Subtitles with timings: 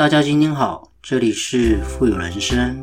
[0.00, 2.82] 大家今天好，这里是富有人生。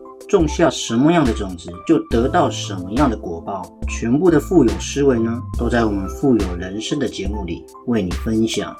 [0.31, 3.61] 种下什么样的种子，就得到什么样的果报。
[3.89, 8.73] 全部的富有思维呢，都在我们富有人生的节目里为你分享。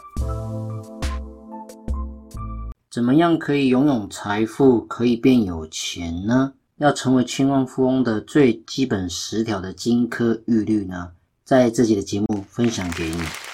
[2.89, 6.53] 怎么样可以拥有财富，可以变有钱呢？
[6.77, 11.09] 要成为千万富翁的最基本十条的金科玉律呢，
[11.43, 13.50] 在自己的节目分享给你。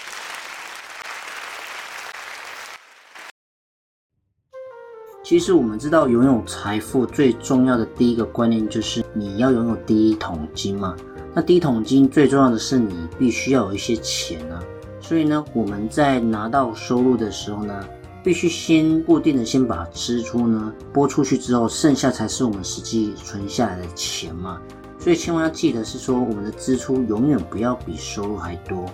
[5.28, 10.96] 其实我们知道，拥有财富最重要的第一个观念就是你要拥有第一桶金嘛。
[11.34, 14.64] 那第一桶金最重要的是你必须要有一些钱啊。
[15.02, 17.86] 所以呢，我们在拿到收入的时候呢，
[18.24, 24.62] 必须先固定的先把支出呢拨出去之后，剩下才是我们实际存下来的钱嘛。
[24.98, 28.86] 所以千万要记得是说，我们的支出永远不要比收入还多。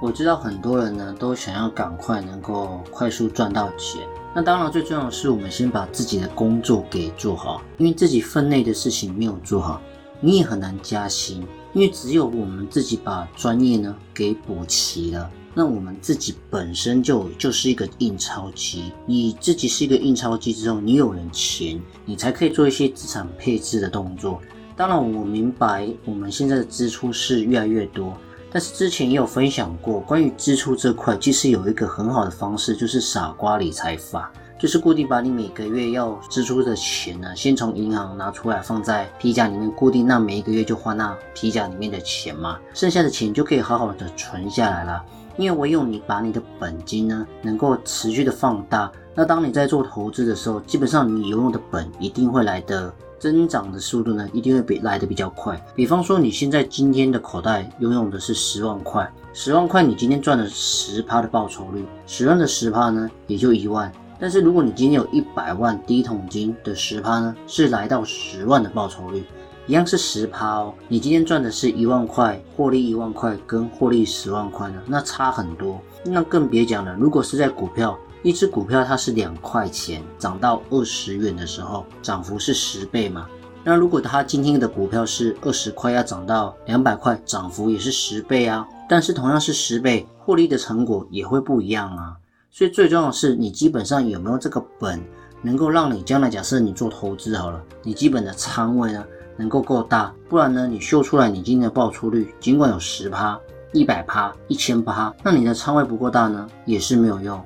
[0.00, 4.00] 我知道很多人呢都想要赶快能够快速赚到钱。
[4.34, 9.82] 那当然，最重要的是我们先把自己的工作给做好，因为自己分内的事情没有做好，
[10.20, 11.46] 你也很难加薪。
[11.74, 18.92] 因为只有我们自己把专业呢给补齐了，那我们自己本身就就是一个印钞机。
[19.04, 24.40] 你自己是一个印钞机之后，你有了钱，你才可以做一些资产配置的动作。
[24.76, 28.16] 当然，我明白我们现在的支出是越来越多。
[28.52, 45.04] 但是之前也有分享过，关于支出这块，其实有一个很好的方式，就是傻瓜理财法，就是固定把你每个月要支出的钱呢，先从银行拿出来放在皮夹里面，固定那每一个月就花那皮夹里面的钱嘛，剩下的钱就可以好好的存下来了。
[45.36, 52.92] 因为唯有你把你的本金呢，能够持续的放大，那当你在做投资的时候，基本上你拥有的本一定会来的。
[53.20, 55.62] 增长的速度呢，一定会比来的比较快。
[55.74, 63.92] 比方说，你现在今天的口袋拥有的是十万块，十万块你今天赚了十趴的报酬率，十万的十趴呢，也就一万。
[64.18, 69.22] 但是如果你今天有一百万第一桶金的十趴呢，是来到十万的报酬率，
[69.66, 70.72] 一样是十趴哦。
[70.88, 75.78] 你今天赚的是一万块，获利一万块跟获利十万块呢，那差很多。
[76.02, 77.98] 那更别讲了，如果是在股票。
[78.22, 83.26] 一只股票它是两块钱，涨到二十元的时候，涨幅是十倍嘛？
[83.64, 88.66] 那如果它今天的股票是二十块，要涨到两百块，涨幅也是十倍啊。
[88.88, 92.16] 但是同样是十倍，获利的成果也会不一样啊。
[92.50, 95.00] 所以最重要的是，你基本上有没有这个本，
[95.40, 99.04] 能够让你将来假设你做投资好了，你基本的仓位呢
[99.36, 103.38] 能够够大，不然呢你秀出来你今天的报出率尽管有十趴、
[103.72, 107.40] 一百趴、一千趴，那你的仓位不够大呢，也是没有用。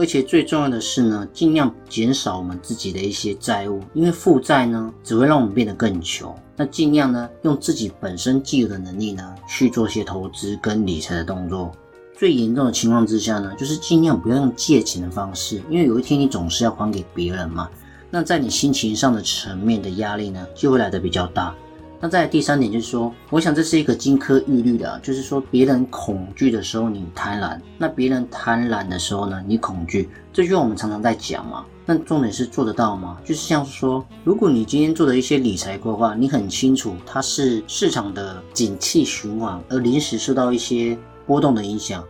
[0.00, 6.34] 而且最重要的是呢，尽量减少我们自己的一些债务，因为负债呢只会让我们变得更穷。
[6.56, 11.70] 那尽量呢用自己本身既有的能力呢去做些投资跟理财的动作。
[12.16, 17.68] 最严重的情况之下呢，就是尽量不要用借钱的方式，因为有一天你总是要还给别人嘛。
[18.10, 21.54] 那在你心情上的层面的压力呢就会来的比较大。
[22.02, 31.66] 那在第三点就是说，我想这是一个金科玉律的，就是说别人恐惧的时候你贪婪，那别人贪婪的时候呢你恐惧，这句话我们常常在讲嘛。
[31.84, 33.18] 那重点是做得到吗？
[33.24, 40.96] 就是像是说，如果你今天做的一些理财规划，你很清楚它是市场的景气循环，而临时受到一些
[41.26, 42.02] 波动的影响，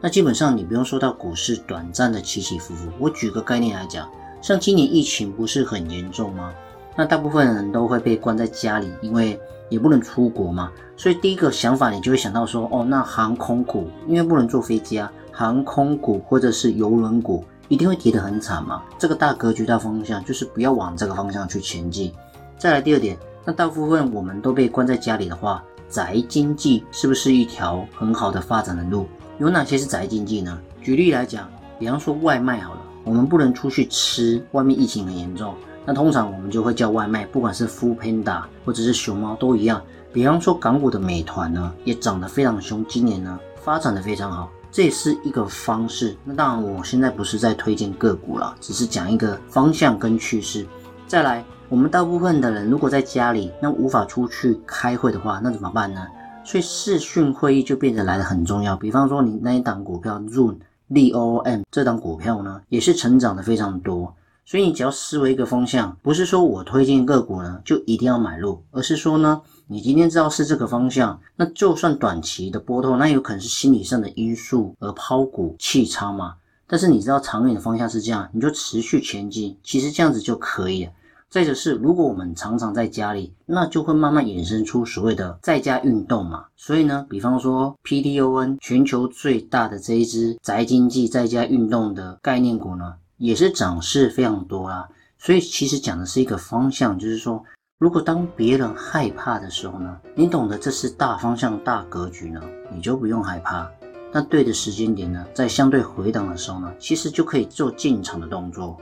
[0.00, 2.88] 那基本上你不用受到股市短暂的起起伏伏。
[2.98, 4.10] 我举个概念来讲，
[4.42, 6.52] 像今年疫情不是很严重吗？
[6.98, 18.82] 那大部分人都会被关在家里，因为也不能出国嘛，所以第一个想法你就会想到说，哦，那航空股因为不能坐飞机啊，航空股或者是邮轮股一定会跌得很惨嘛。
[18.98, 22.12] 这个大格局、大方向就是不要往这个方向去前进。
[22.58, 29.06] 再来第二点，那大部分我们都被关在家里的话，宅经济是不是一条很好的发展的路？
[29.38, 30.58] 有哪些是宅经济呢？
[30.82, 31.48] 举例来讲，
[31.78, 35.54] 比方说外卖好了，我们不能出去吃，外面疫情很严重。
[35.88, 39.82] 那通常我们就会叫外卖，不管是 Food Panda 或者是熊猫都一样。
[40.12, 46.14] 比方说港股的美团呢，也涨得非常凶，今年呢发展的非常好，这也是一个方式。
[46.24, 50.66] 那当然，我现在不是在推荐个股了，只是讲一个方向跟趋势。
[51.06, 56.06] 再来，我们大部分的人如果在家里，那无法出去开会的话，那怎么办呢？
[56.44, 58.76] 所以视讯会议就变得来的很重要。
[58.76, 60.56] 比方说你那一档股票 Zoom
[60.90, 64.14] L O M 这档股票呢，也是成长的非常多。
[64.48, 76.36] 所以你只要思维一个方向，不是说我推荐个股呢就一定要买入，而是说呢，你今天知道是这个方向，那就算短期的波动，那有可能是心理上的因素而抛股弃仓嘛。
[76.66, 80.92] 但是你知道长远的方向是这样，你就持续前进，其实这样子就可以了。
[81.28, 86.46] 再者是，如果我们常常在家里，那就会慢慢衍生出所谓的在家运动嘛。
[86.56, 94.88] 所以呢，比方说 P D O N 全球最大的这一支宅经济在家运动的概念股呢，也是涨势非常多啦。
[95.18, 97.44] 所以其实讲的是一个方向，就是说，
[97.78, 102.40] 如果当别人害怕的时候呢，你懂得这是大方向、大格局呢，
[102.72, 103.68] 你就不用害怕。
[104.10, 108.80] 那对的时间点呢，在相对回档的时候呢，其实就可以做进场的动作，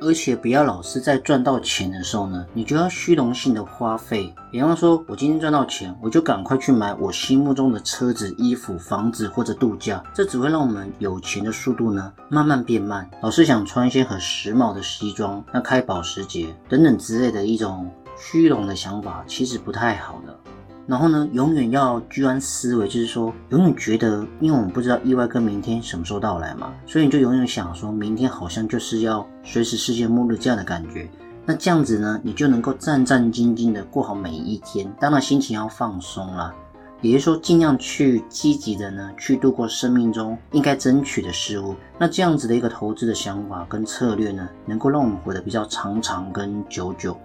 [0.00, 4.34] 而且不要老是在赚到钱的时候呢，你就要虚荣性的花费。
[4.50, 13.08] 比方说，我今天赚到钱，我就赶快去买我心目中的车子、衣服、房子或者度假，这只会让我们有钱的速度呢慢慢变慢。
[13.22, 20.36] 老是想穿一些很时髦的西装，那开保时捷等等之类的一种虚荣的想法，其实不太好的。
[20.86, 31.08] 然后呢，永远要居安思危，就是说，永远觉得，因为我们不知道意外跟明天什么时候到来嘛，所以你就永远想说，明天好像就是要随时世界末日这样的感觉。
[31.46, 34.92] 那这样子呢，你就能够战战兢兢的过好每一天。
[35.00, 36.52] 当然，心情要放松啦，
[37.00, 41.74] 也就是说，尽量去积极的呢，去度过生命中应该争取的事物。
[41.98, 47.16] 那这样子的一个投资的想法跟策略呢，能够让我们活得比较长长跟久久。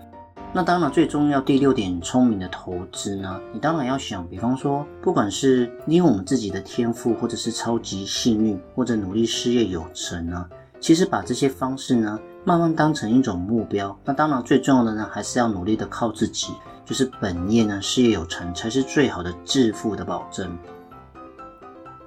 [0.55, 10.47] 那当然，最重要第六点，聪明的投资呢，你当然要想，比方说，不管是利用我们自己的天赋，或者是超级幸运，或者努力事业有成呢，
[10.79, 13.99] 其实把这些方式呢，慢慢当成一种目标。
[14.05, 16.53] 那当然，最重要的呢，还是要努力的靠自己，
[16.85, 20.57] 就是本业呢，事业有成，才是最好的致富的保证。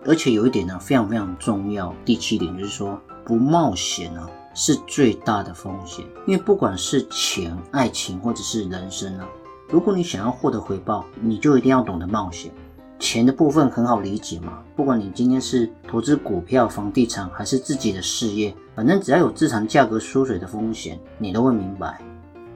[0.06, 4.26] 而且有一点呢，非常非常重要，第七点就是说，不冒险呢。
[4.58, 9.25] 是最大的风险，因为不管是钱、爱情或者是人生呢，
[9.69, 12.50] 如果你想要获得回报，你就一定要懂得冒险。
[12.99, 22.00] 钱的部分很好理解嘛，不管你今天是投资股票、房地产，还是自己的事业，反正只要有资产价格缩水的风险，你都会明白。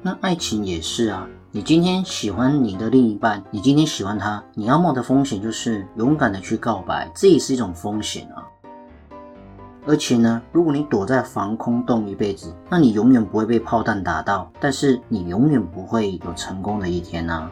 [0.02, 8.42] 那爱情也是啊，你今天喜欢你的另一半，你今天喜欢他，你要冒的风险就是勇敢的去告白，这也是一种风险啊。
[9.84, 17.50] 而且呢，如果你躲在防空洞一辈子，那你永远不会被炮弹打到，但是你永远不会有成功的一天呐。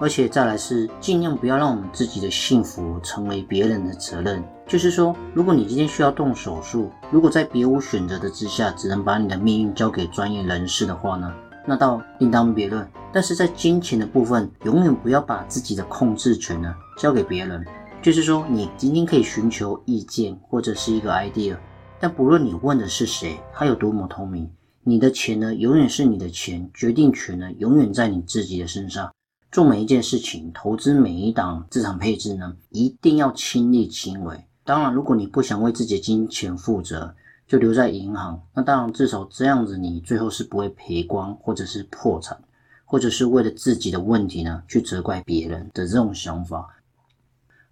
[0.00, 4.42] 而且再来是尽量不要让我们自己的幸福成为别人的责任。
[4.66, 11.32] 就是说，如果你今天需要动手术，如果在别无选择的之下，只能把你的命运交给专业人士的话呢，
[11.66, 12.84] 那倒另当别论。
[13.12, 17.64] 但是在金钱的部分，永远不要把自己的控制权呢交给别人。
[18.04, 21.56] 就是说，你今天可以寻求意见或者是一个 idea，
[21.98, 24.46] 但不论你问的是谁，他有多么聪明，
[24.82, 29.10] 你的钱呢，永远是你的钱，决定权呢，永远在你自己的身上。
[29.50, 34.38] 做每一件事情，投资每一档资产配置呢，一定要亲力亲为。
[34.64, 37.14] 当然，如果你不想为自己的金钱负责，
[37.48, 38.38] 就留在银行。
[38.52, 42.38] 那当然，至少这样子，你最后是不会赔光，或者是破产，
[42.84, 46.68] 或者是为了自己的问题呢，去责怪别人的这种想法。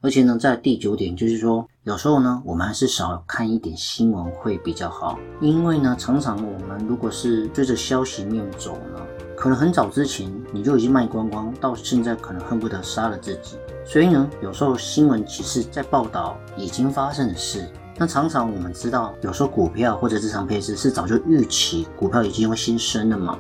[0.05, 5.17] 而且呢，在第九点就是说，有时候呢，我们还是少看一点新闻会比较好。
[5.41, 9.01] 因为呢，常常我们如果是追着消息面走呢，
[9.37, 13.57] 可能很早之前你就已经卖光光，到现在可能恨不得杀了自己。
[13.87, 17.71] 所以呢，有时候新闻其实在报道已经发生的事。
[17.97, 23.39] 那常常我们知道，有时候股票或者资产配置是早就预期股票已经会新升了嘛。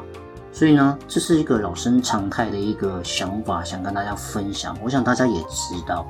[0.52, 4.76] 所以呢，这是一个老生常态的一个想法，想跟大家分享。
[4.80, 6.06] 我想大家也知道。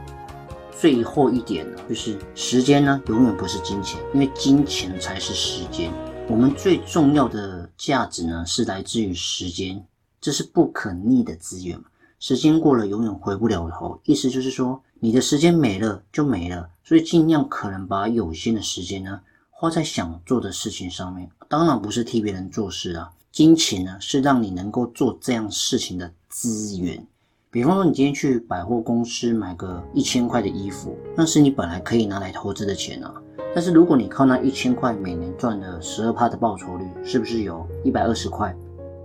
[0.82, 5.92] 最后一点呢，就是时间呢，永远不是金钱，因为金钱才是时间。
[6.28, 9.80] 我们最重要的价值呢，是来自于时间，
[10.20, 11.80] 这是不可逆的资源。
[12.18, 14.00] 时间过了，永远回不了头。
[14.02, 19.20] 意思就是说，你的时间没了就没了，所以尽量可能把有限的时间呢，
[19.50, 21.30] 花在想做的事情上面。
[21.48, 27.06] 当然不是替别人做事啊，金钱呢，是让你能够做这样事情的资源。
[27.52, 33.12] 比方说，你今天去百货公司买个一千块的衣服，那是你本来可以拿来投资的钱啊。
[33.54, 38.56] 但是如果你靠那一千块每年赚了十二帕的报酬率，是不是有一百二十块？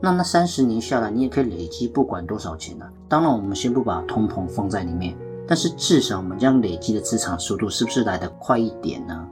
[0.02, 2.86] 那那三十年下来，你也可以累积不管多少钱呢？
[3.10, 5.14] 当然，我们先不把通膨放在里面，
[5.46, 9.28] 但是至少我们这样累积的资产速度是不是来得快一点呢？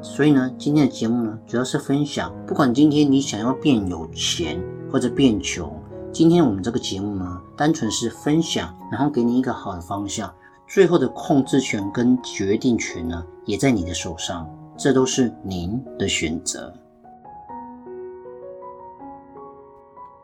[0.00, 4.56] 所以呢，今天的节目呢，主要是分享，不管今天你想要变有钱
[4.92, 5.68] 或者变穷。
[6.12, 10.32] 今天我们这个节目呢，单纯是分享，然后给你一个好的方向。
[10.66, 16.74] 最后的控制权跟决定权呢，也在你的手上，这都是您的选择。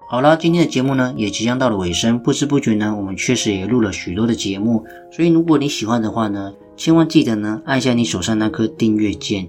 [0.09, 2.21] 好啦，今天的节目呢，也即将到了尾声。
[2.21, 4.85] 不知不觉呢，我们确实也录了许多的节目。
[5.12, 9.49] 所以，如果你喜欢的话呢，千万记得呢，按下你手上那颗订阅键。